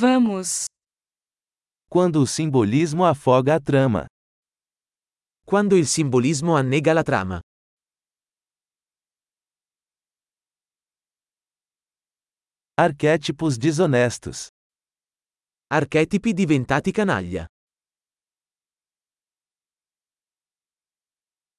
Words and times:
Vamos. 0.00 0.66
Quando 1.90 2.22
o 2.22 2.26
simbolismo 2.26 3.04
afoga 3.04 3.56
a 3.56 3.60
trama. 3.60 4.06
Quando 5.44 5.76
il 5.76 5.88
simbolismo 5.88 6.54
annega 6.54 6.92
la 6.92 7.02
trama. 7.02 7.40
Arquétipos 12.76 13.58
desonestos. 13.58 14.46
Archetipi 15.66 16.32
diventati 16.32 16.92
canaglia. 16.92 17.48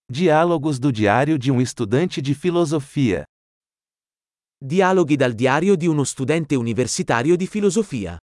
Diálogos 0.09 0.79
do 0.79 0.93
diário 0.93 1.37
de 1.37 1.51
um 1.51 1.59
estudante 1.59 2.21
de 2.21 2.33
filosofia. 2.33 3.25
Dialoghi 4.63 5.17
dal 5.17 5.33
diario 5.33 5.75
di 5.75 5.87
uno 5.87 6.05
studente 6.05 6.55
universitario 6.55 7.35
di 7.35 7.45
filosofia. 7.45 8.17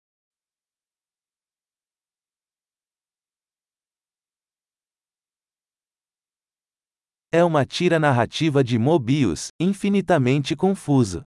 É 7.32 7.44
uma 7.44 7.66
tira 7.66 8.00
narrativa 8.00 8.64
de 8.64 8.78
Mobius, 8.80 9.50
infinitamente 9.60 10.56
confuso. 10.56 11.24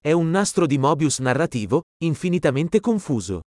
È 0.00 0.12
un 0.12 0.30
nastro 0.30 0.66
di 0.66 0.78
Mobius 0.78 1.18
narrativo, 1.18 1.82
infinitamente 2.02 2.80
confuso. 2.80 3.40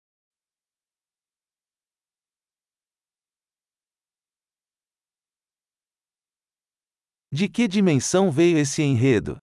De 7.32 7.48
que 7.48 7.68
dimensão 7.68 8.32
veio 8.32 8.58
esse 8.58 8.82
enredo? 8.82 9.38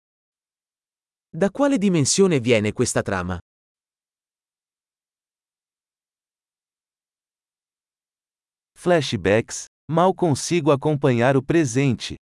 Da 1.32 1.50
quale 1.50 1.78
dimensione 1.78 2.40
viene 2.40 2.72
questa 2.72 3.02
trama? 3.02 3.38
Flashbacks, 8.74 9.66
mal 9.88 10.12
consigo 10.12 10.72
acompanhar 10.72 11.36
o 11.36 11.42
presente. 11.42 12.16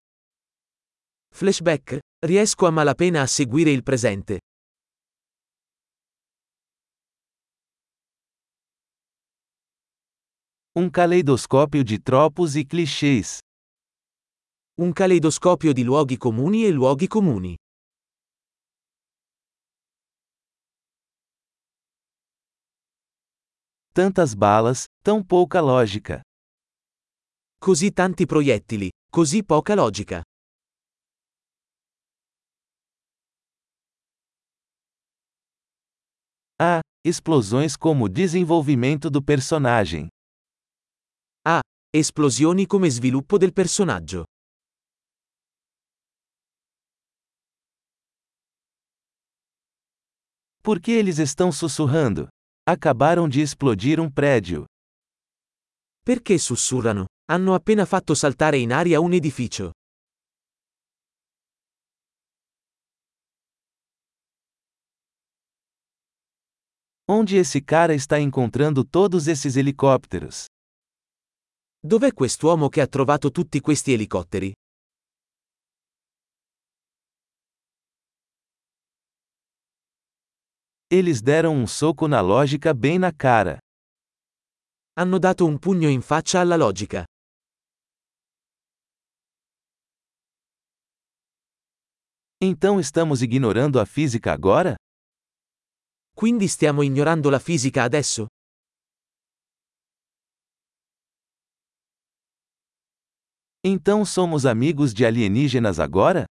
Flashback, 1.31 1.99
riesco 2.23 2.65
a 2.67 2.71
malapena 2.71 3.23
a 3.23 3.27
seguire 3.27 3.71
il 3.71 3.81
presente. 3.83 4.39
Um 10.75 10.89
caleidoscópio 10.89 11.83
de 11.83 11.97
tropos 11.99 12.55
e 12.55 12.63
clichês. 12.65 13.39
Un 14.77 14.91
caleidoscopio 14.91 15.73
di 15.73 15.83
luoghi 15.83 16.17
comuni 16.17 16.65
e 16.65 16.71
luoghi 16.71 17.07
comuni. 17.07 17.55
Tantas 23.93 24.33
balas, 24.35 24.83
tão 25.01 25.23
pouca 25.23 25.61
lógica. 25.61 26.21
Così 27.65 27.91
tanti 27.91 28.27
proiettili, 28.27 28.91
così 29.09 29.43
poca 29.43 29.73
logica. 29.73 30.21
Ah, 36.59 36.79
explosões 37.03 37.75
como 37.75 38.07
desenvolvimento 38.07 39.09
do 39.09 39.19
personagem. 39.19 40.07
Ah, 41.43 41.61
esplosioni 41.91 42.67
come 42.67 42.87
sviluppo 42.87 43.39
del 43.39 43.51
personaggio. 43.51 44.25
Por 50.61 50.79
que 50.79 50.91
eles 50.91 51.17
estão 51.17 51.51
sussurrando? 51.51 52.27
Acabaram 52.63 53.27
de 53.27 53.41
explodir 53.41 53.99
um 53.99 54.11
prédio. 54.11 54.65
Perché 56.03 56.37
sussurrano? 56.37 57.07
Hanno 57.27 57.55
appena 57.55 57.85
fatto 57.85 58.13
saltare 58.13 58.57
in 58.57 58.71
aria 58.71 58.99
un 58.99 59.11
edificio. 59.13 59.71
Onde 67.09 67.37
esse 67.37 67.63
cara 67.63 67.93
está 67.95 68.19
encontrando 68.19 68.83
todos 68.83 69.27
esses 69.27 69.55
helicópteros? 69.55 70.45
Dov'è 71.79 72.13
quest'uomo 72.13 72.69
che 72.69 72.81
ha 72.81 72.87
trovato 72.87 73.31
tutti 73.31 73.59
questi 73.59 73.93
elicotteri? 73.93 74.53
Eles 80.91 81.21
deram 81.21 81.55
um 81.55 81.65
soco 81.65 82.07
na 82.07 82.21
lógica 82.21 82.73
bem 82.73 82.99
na 82.99 83.11
cara. 83.11 83.57
Hanno 84.93 85.17
dato 85.17 85.45
un 85.45 85.57
pugno 85.57 85.89
in 85.89 86.01
faccia 86.01 86.39
alla 86.39 86.55
logica. 86.55 87.03
Então 92.47 92.79
estamos 92.79 93.23
ignorando 93.23 93.79
a 93.79 93.87
física 93.87 94.31
agora? 94.31 94.75
Quindi 96.13 96.47
stiamo 96.47 96.83
ignorando 96.83 97.31
la 97.31 97.39
fisica 97.39 97.83
adesso? 97.83 98.27
Então 103.63 104.05
somos 104.05 104.45
amigos 104.45 104.93
de 104.93 105.07
alienígenas 105.07 105.79
agora? 105.79 106.25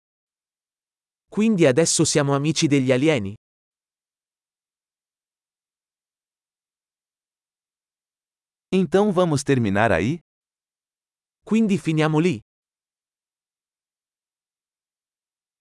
Quindi 1.30 1.64
adesso 1.64 2.04
siamo 2.04 2.34
amici 2.34 2.66
degli 2.66 2.90
alieni? 2.90 3.34
Então 8.72 9.12
vamos 9.12 9.44
terminar 9.44 9.92
aí? 9.92 10.18
Quindi 11.44 11.78
finiamo 11.78 12.18
lì? 12.18 12.40